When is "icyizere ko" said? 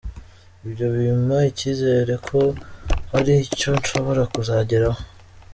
1.51-2.39